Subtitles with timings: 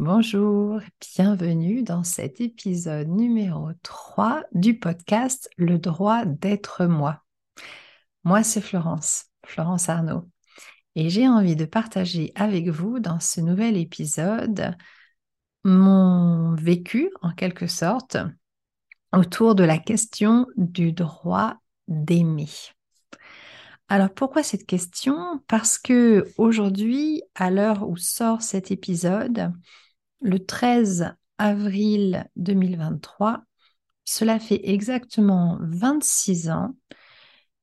[0.00, 0.80] Bonjour,
[1.14, 7.22] bienvenue dans cet épisode numéro 3 du podcast Le droit d'être moi.
[8.24, 10.26] Moi, c'est Florence, Florence Arnaud,
[10.94, 14.74] et j'ai envie de partager avec vous dans ce nouvel épisode
[15.64, 18.16] mon vécu, en quelque sorte,
[19.12, 21.56] autour de la question du droit
[21.88, 22.48] d'aimer.
[23.90, 25.42] Alors pourquoi cette question?
[25.46, 29.52] Parce que aujourd'hui, à l'heure où sort cet épisode,
[30.20, 33.42] le 13 avril 2023,
[34.04, 36.76] cela fait exactement 26 ans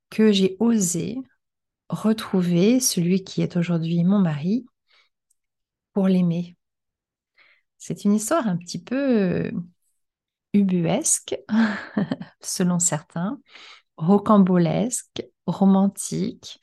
[0.10, 1.18] que j'ai osé
[1.90, 4.66] retrouver celui qui est aujourd'hui mon mari
[5.94, 6.56] pour l'aimer.
[7.78, 9.52] C'est une histoire un petit peu
[10.54, 11.38] ubuesque,
[12.42, 13.40] selon certains,
[13.98, 16.60] rocambolesque, romantique,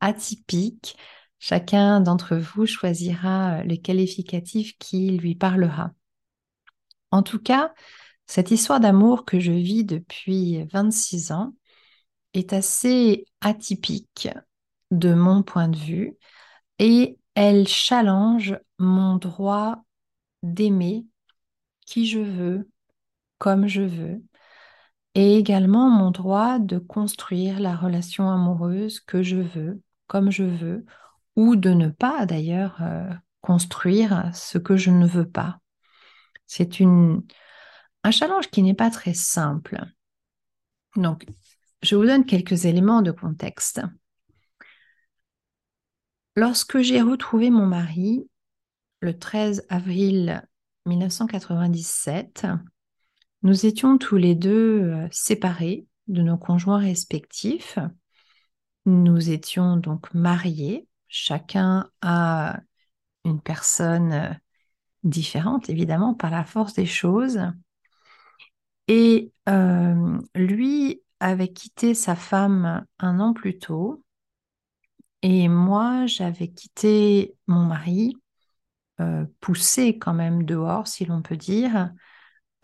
[0.00, 0.96] atypique,
[1.38, 5.92] Chacun d'entre vous choisira le qualificatif qui lui parlera.
[7.10, 7.72] En tout cas,
[8.26, 11.54] cette histoire d'amour que je vis depuis 26 ans
[12.34, 14.28] est assez atypique
[14.90, 16.16] de mon point de vue
[16.78, 19.84] et elle challenge mon droit
[20.42, 21.06] d'aimer
[21.86, 22.68] qui je veux,
[23.38, 24.22] comme je veux,
[25.14, 30.84] et également mon droit de construire la relation amoureuse que je veux, comme je veux,
[31.36, 33.08] ou de ne pas d'ailleurs euh,
[33.40, 35.60] construire ce que je ne veux pas.
[36.46, 39.84] C'est un challenge qui n'est pas très simple.
[40.96, 41.26] Donc,
[41.82, 43.82] je vous donne quelques éléments de contexte.
[46.34, 48.28] Lorsque j'ai retrouvé mon mari
[49.00, 50.42] le 13 avril
[50.86, 52.46] 1997,
[53.42, 57.78] nous étions tous les deux euh, séparés de nos conjoints respectifs.
[58.86, 62.60] Nous étions donc mariés Chacun a
[63.24, 64.30] une personne euh,
[65.04, 67.40] différente, évidemment, par la force des choses.
[68.88, 74.02] Et euh, lui avait quitté sa femme un an plus tôt.
[75.22, 78.16] Et moi, j'avais quitté mon mari,
[79.00, 81.92] euh, poussé quand même dehors, si l'on peut dire,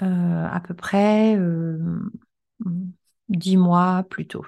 [0.00, 1.36] à peu près
[3.28, 4.44] dix mois plus tôt.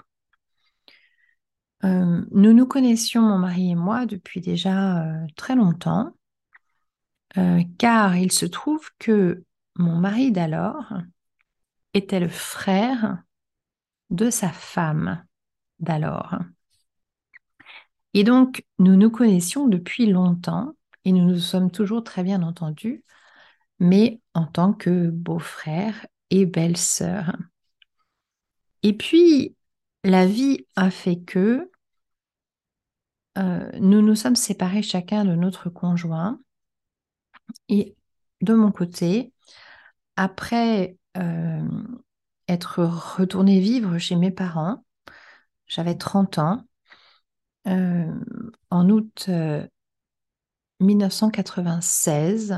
[1.84, 6.14] Euh, nous nous connaissions, mon mari et moi, depuis déjà euh, très longtemps,
[7.36, 9.44] euh, car il se trouve que
[9.76, 10.94] mon mari d'alors
[11.92, 13.22] était le frère
[14.10, 15.24] de sa femme
[15.78, 16.38] d'alors.
[18.14, 20.74] Et donc, nous nous connaissions depuis longtemps
[21.04, 23.04] et nous nous sommes toujours très bien entendus,
[23.78, 27.36] mais en tant que beau-frère et belle-sœur.
[28.82, 29.56] Et puis,
[30.04, 31.70] la vie a fait que
[33.38, 36.40] euh, nous nous sommes séparés chacun de notre conjoint.
[37.68, 37.96] Et
[38.40, 39.32] de mon côté,
[40.16, 41.62] après euh,
[42.48, 44.84] être retournée vivre chez mes parents,
[45.66, 46.64] j'avais 30 ans,
[47.66, 48.12] euh,
[48.70, 49.28] en août
[50.80, 52.56] 1996,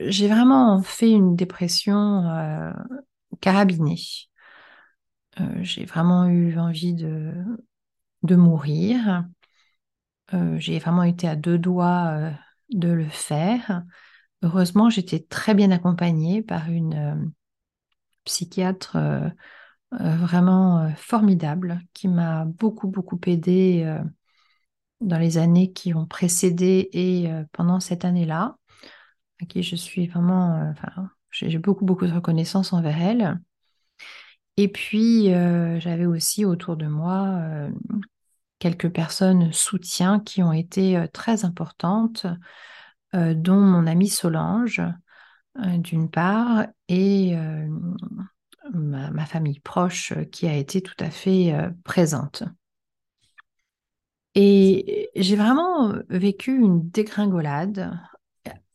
[0.00, 2.74] j'ai vraiment fait une dépression
[3.40, 3.98] carabinée.
[5.62, 7.32] j'ai vraiment eu envie de,
[8.22, 9.24] de mourir.
[10.34, 12.30] Euh, j'ai vraiment été à deux doigts euh,
[12.70, 13.84] de le faire.
[14.42, 17.28] Heureusement, j'étais très bien accompagnée par une euh,
[18.24, 18.96] psychiatre
[19.92, 23.98] vraiment formidable qui m'a beaucoup, beaucoup aidée
[25.00, 28.56] dans les années qui ont précédé et pendant cette année-là,
[29.42, 30.72] à qui je suis vraiment,
[31.32, 33.40] j'ai beaucoup, beaucoup de reconnaissance envers elle.
[34.56, 35.24] Et puis,
[35.80, 37.68] j'avais aussi autour de moi
[38.60, 42.26] quelques personnes soutien qui ont été euh, très importantes,
[43.12, 44.80] dont mon amie Solange,
[45.56, 47.34] d'une part, et
[48.72, 52.44] ma, famille proche qui a été tout à fait présente.
[54.36, 57.98] Et j'ai vraiment vécu une dégringolade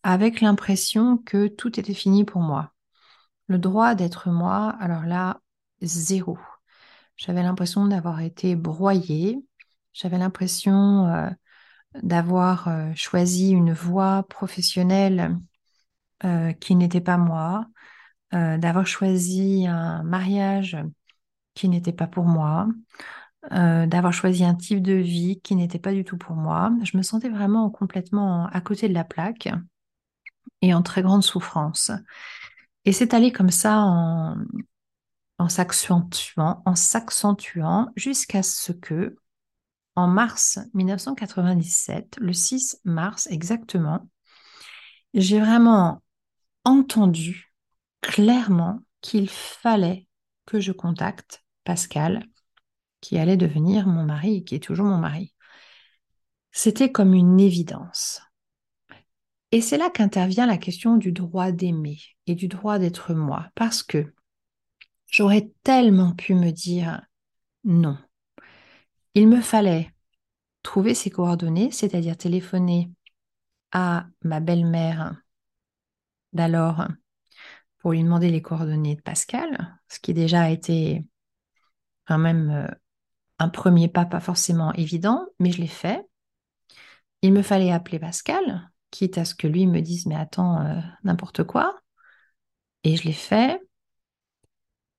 [0.03, 2.73] avec l'impression que tout était fini pour moi.
[3.47, 5.41] Le droit d'être moi, alors là,
[5.81, 6.37] zéro.
[7.15, 9.43] J'avais l'impression d'avoir été broyée.
[9.95, 11.29] J'avais l'impression euh,
[12.03, 15.39] d'avoir euh, choisi une voie professionnelle
[16.25, 17.67] euh, qui n'était pas moi,
[18.31, 20.77] d'avoir choisi un mariage
[21.53, 22.67] qui n'était pas pour moi,
[23.49, 26.69] d'avoir choisi un type de vie qui n'était pas du tout pour moi.
[26.83, 29.47] Je me sentais vraiment complètement à côté de la plaque
[30.61, 31.91] et en très grande souffrance.
[32.83, 34.35] Et c'est allé comme ça en,
[35.37, 39.15] en s'accentuant, en s'accentuant jusqu'à ce que,
[39.95, 44.09] en mars 1997, le 6 mars exactement,
[45.13, 46.01] j'ai vraiment
[46.65, 47.53] entendu
[48.01, 50.07] clairement qu'il fallait
[50.45, 52.25] que je contacte Pascal,
[53.01, 55.33] qui allait devenir mon mari, qui est toujours mon mari.
[56.51, 58.21] C'était comme une évidence.
[59.51, 63.83] Et c'est là qu'intervient la question du droit d'aimer et du droit d'être moi, parce
[63.83, 64.13] que
[65.09, 67.01] j'aurais tellement pu me dire
[67.63, 67.97] non.
[69.15, 69.91] Il me fallait
[70.63, 72.91] trouver ses coordonnées, c'est-à-dire téléphoner
[73.71, 75.15] à ma belle-mère
[76.33, 76.87] d'alors
[77.79, 81.05] pour lui demander les coordonnées de Pascal, ce qui déjà a été
[82.07, 82.67] quand même euh,
[83.39, 86.07] un premier pas pas forcément évident, mais je l'ai fait.
[87.21, 90.79] Il me fallait appeler Pascal, quitte à ce que lui me dise mais attends, euh,
[91.03, 91.79] n'importe quoi.
[92.83, 93.59] Et je l'ai fait.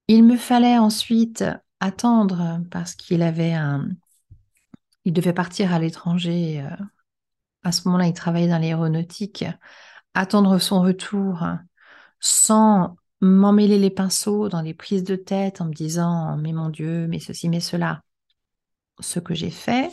[0.08, 1.44] Il me fallait ensuite
[1.80, 3.88] attendre parce qu'il avait un...
[5.06, 6.60] Il devait partir à l'étranger.
[6.60, 6.84] Euh,
[7.62, 9.44] à ce moment-là, il travaillait dans l'aéronautique.
[10.14, 11.46] Attendre son retour
[12.20, 17.06] sans m'emmêler les pinceaux dans des prises de tête en me disant mais mon Dieu,
[17.06, 18.02] mais ceci, mais cela.
[18.98, 19.90] Ce que j'ai fait.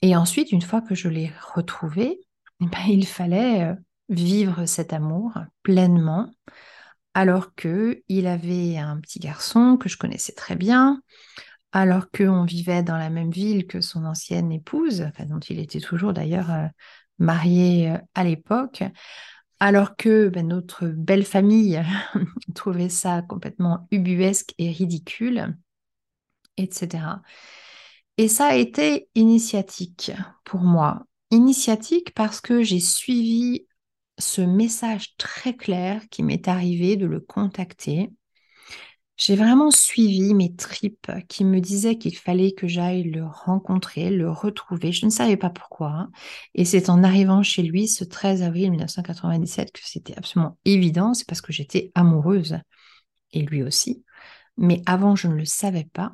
[0.00, 2.20] Et ensuite, une fois que je l'ai retrouvé,
[2.60, 3.74] eh ben, il fallait euh,
[4.08, 5.32] vivre cet amour
[5.62, 6.30] pleinement,
[7.12, 11.02] alors que il avait un petit garçon que je connaissais très bien,
[11.74, 16.12] alors qu'on vivait dans la même ville que son ancienne épouse, dont il était toujours
[16.12, 16.66] d'ailleurs euh,
[17.18, 18.84] marié euh, à l'époque,
[19.58, 21.82] alors que ben, notre belle famille
[22.54, 25.56] trouvait ça complètement ubuesque et ridicule,
[26.56, 27.02] etc.
[28.18, 30.12] Et ça a été initiatique
[30.44, 31.02] pour moi.
[31.32, 33.66] Initiatique parce que j'ai suivi
[34.18, 38.12] ce message très clair qui m'est arrivé de le contacter.
[39.16, 44.28] J'ai vraiment suivi mes tripes qui me disaient qu'il fallait que j'aille le rencontrer, le
[44.28, 44.90] retrouver.
[44.90, 45.90] Je ne savais pas pourquoi.
[45.90, 46.10] Hein.
[46.54, 51.14] Et c'est en arrivant chez lui ce 13 avril 1997 que c'était absolument évident.
[51.14, 52.58] C'est parce que j'étais amoureuse
[53.32, 54.04] et lui aussi.
[54.56, 56.12] Mais avant, je ne le savais pas.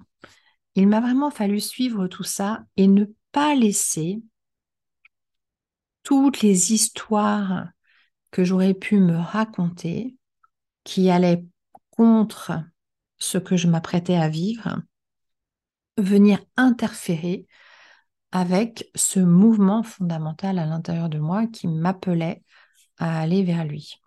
[0.74, 4.20] Il m'a vraiment fallu suivre tout ça et ne pas laisser
[6.02, 7.68] toutes les histoires
[8.30, 10.16] que j'aurais pu me raconter
[10.84, 11.44] qui allaient
[11.90, 12.62] contre
[13.20, 14.82] ce que je m'apprêtais à vivre,
[15.96, 17.46] venir interférer
[18.32, 22.42] avec ce mouvement fondamental à l'intérieur de moi qui m'appelait
[22.98, 24.00] à aller vers lui.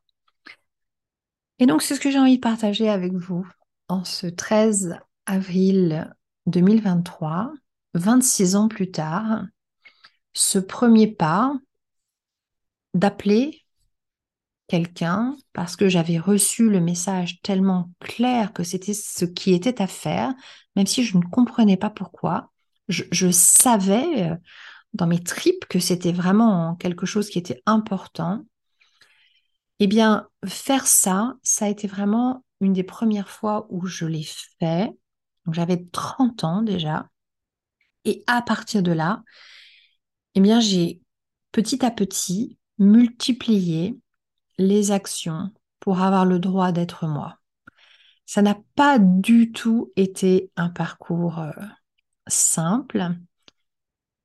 [1.60, 3.48] Et donc c'est ce que j'ai envie de partager avec vous
[3.88, 6.14] en ce 13 avril
[6.48, 7.54] 2023,
[7.94, 9.46] 26 ans plus tard,
[10.34, 11.54] ce premier pas
[12.94, 13.63] d'appeler
[14.68, 19.88] quelqu'un parce que j'avais reçu le message tellement clair que c'était ce qui était à
[19.88, 20.34] faire,
[20.76, 22.52] même si je ne comprenais pas pourquoi.
[22.90, 24.36] Je, savais euh,
[24.94, 28.46] dans mes tripes que c'était vraiment quelque chose qui était important.
[29.80, 34.28] Eh bien, faire ça, ça a été vraiment une des premières fois où je l'ai
[34.60, 34.92] fait.
[35.52, 37.10] J'avais 30 ans déjà.
[38.06, 39.24] Et à partir de là,
[40.36, 41.02] eh bien, j'ai
[41.52, 43.98] petit à petit multiplié
[44.58, 47.40] les actions pour avoir le droit d'être moi.
[48.26, 51.52] Ça n'a pas du tout été un parcours euh,
[52.28, 53.12] simple.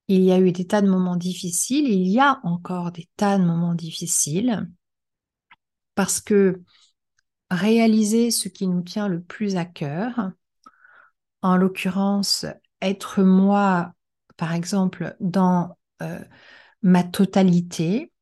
[0.06, 3.38] Il y a eu des tas de moments difficiles, il y a encore des tas
[3.38, 4.68] de moments difficiles,
[5.94, 6.62] parce que
[7.50, 10.30] réaliser ce qui nous tient le plus à cœur,
[11.42, 12.46] en l'occurrence
[12.80, 13.92] être moi,
[14.36, 16.22] par exemple, dans euh,
[16.82, 18.12] ma totalité,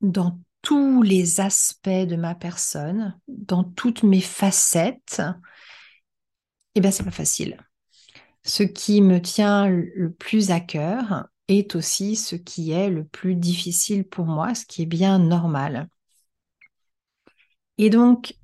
[0.00, 5.22] dans tous les aspects de ma personne, dans toutes mes facettes,
[6.74, 7.56] eh bien, c'est pas facile.
[8.44, 13.34] Ce qui me tient le plus à cœur est aussi ce qui est le plus
[13.34, 15.88] difficile pour moi, ce qui est bien normal.
[17.78, 18.34] Et donc,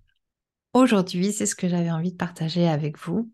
[0.73, 3.31] aujourd'hui, c'est ce que j'avais envie de partager avec vous.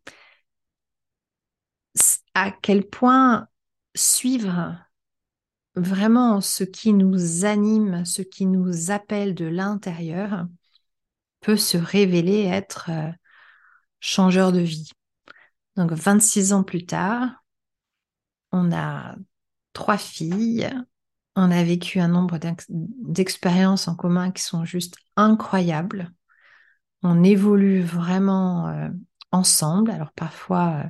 [2.34, 3.46] À quel point
[3.94, 4.76] suivre
[5.80, 10.46] vraiment ce qui nous anime, ce qui nous appelle de l'intérieur,
[11.40, 13.10] peut se révéler être euh,
[14.00, 14.90] changeur de vie.
[15.76, 17.42] Donc 26 ans plus tard,
[18.52, 19.14] on a
[19.72, 20.70] trois filles,
[21.36, 26.10] on a vécu un nombre d'expériences en commun qui sont juste incroyables.
[27.02, 28.88] On évolue vraiment euh,
[29.32, 30.88] ensemble, alors parfois euh,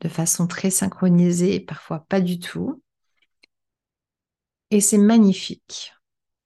[0.00, 2.83] de façon très synchronisée, parfois pas du tout.
[4.74, 5.94] Et c'est magnifique.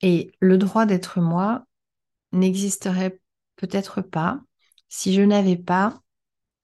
[0.02, 1.64] Et le droit d'être moi
[2.32, 3.18] n'existerait
[3.56, 4.42] peut-être pas
[4.90, 6.02] si je n'avais pas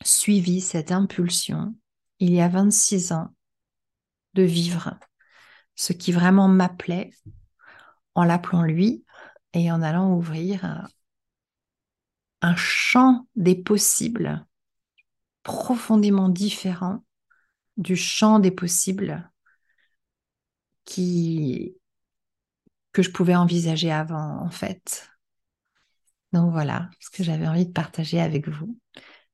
[0.04, 1.74] suivi cette impulsion
[2.18, 3.34] il y a 26 ans
[4.34, 4.98] de vivre
[5.74, 7.08] ce qui vraiment m'appelait
[8.14, 9.02] en l'appelant lui
[9.54, 10.86] et en allant ouvrir un,
[12.42, 14.44] un champ des possibles
[15.42, 17.02] profondément différent
[17.78, 19.30] du champ des possibles
[20.86, 21.72] que
[23.02, 25.08] je pouvais envisager avant en fait.
[26.32, 28.78] Donc voilà ce que j'avais envie de partager avec vous.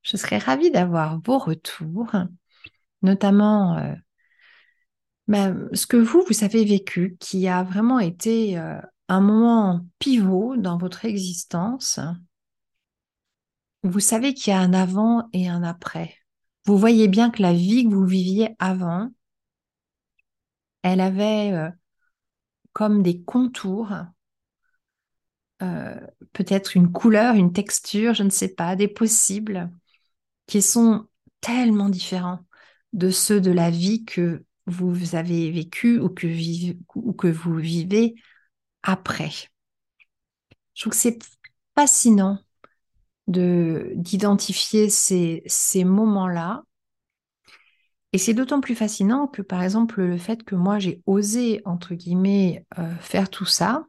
[0.03, 2.11] Je serais ravie d'avoir vos retours,
[3.01, 3.93] notamment euh,
[5.27, 10.57] ben, ce que vous, vous avez vécu, qui a vraiment été euh, un moment pivot
[10.57, 11.99] dans votre existence.
[13.83, 16.15] Vous savez qu'il y a un avant et un après.
[16.65, 19.11] Vous voyez bien que la vie que vous viviez avant,
[20.83, 21.69] elle avait euh,
[22.73, 23.93] comme des contours,
[25.61, 25.99] euh,
[26.33, 29.69] peut-être une couleur, une texture, je ne sais pas, des possibles
[30.47, 31.07] qui sont
[31.41, 32.45] tellement différents
[32.93, 36.27] de ceux de la vie que vous avez vécu ou que,
[36.95, 38.15] ou que vous vivez
[38.83, 39.31] après.
[40.73, 41.19] Je trouve que c'est
[41.75, 42.39] fascinant
[43.27, 46.63] de d'identifier ces, ces moments-là
[48.13, 51.95] et c'est d'autant plus fascinant que, par exemple, le fait que moi, j'ai osé, entre
[51.95, 53.85] guillemets, euh, faire tout ça,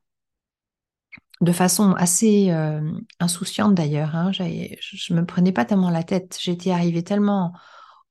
[1.41, 4.15] de façon assez euh, insouciante d'ailleurs.
[4.15, 6.39] Hein, je ne me prenais pas tellement la tête.
[6.41, 7.53] J'étais arrivée tellement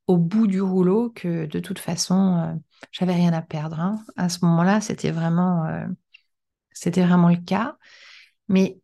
[0.08, 2.54] au bout du rouleau que, de toute façon, euh,
[2.92, 3.80] j'avais rien à perdre.
[3.80, 4.04] Hein.
[4.18, 5.66] À ce moment-là, c'était vraiment,
[6.74, 7.78] c'était vraiment le cas.
[8.50, 8.82] Mais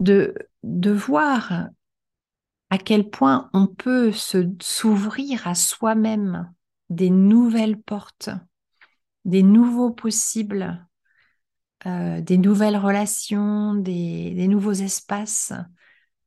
[0.00, 1.68] de, de voir
[2.76, 6.52] à quel point on peut se s'ouvrir à soi-même
[6.90, 8.28] des nouvelles portes,
[9.24, 10.86] des nouveaux possibles,
[11.86, 15.54] euh, des nouvelles relations, des, des, nouveaux espaces.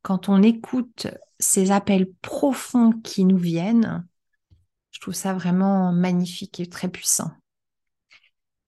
[0.02, 1.06] Quand on écoute
[1.38, 4.08] ces appels profonds qui nous viennent,
[4.90, 7.30] je trouve ça vraiment magnifique et très puissant.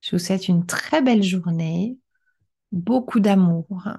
[0.01, 1.97] Je vous souhaite une très belle journée,
[2.71, 3.89] beaucoup d'amour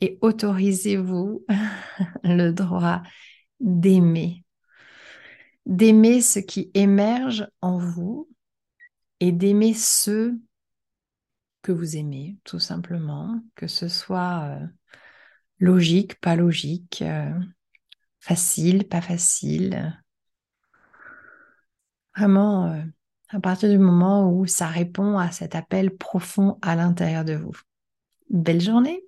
[0.00, 1.44] et autorisez-vous
[2.22, 3.02] le droit
[3.62, 4.44] d'aimer,
[5.66, 8.28] d'aimer ce qui émerge en vous
[9.20, 10.38] et d'aimer ceux
[11.62, 14.66] que vous aimez, tout simplement, que ce soit euh,
[15.58, 17.32] logique, pas logique, euh,
[18.20, 20.02] facile, pas facile.
[22.16, 22.82] Vraiment, euh,
[23.28, 27.56] à partir du moment où ça répond à cet appel profond à l'intérieur de vous.
[28.28, 29.04] Belle journée